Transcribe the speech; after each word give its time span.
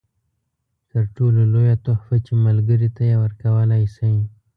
تر 0.91 1.03
ټولو 1.15 1.41
لویه 1.53 1.75
تحفه 1.85 2.15
چې 2.25 2.33
ملګري 2.45 2.89
ته 2.95 3.01
یې 3.09 3.15
ورکولای 3.23 3.83
شئ. 3.95 4.15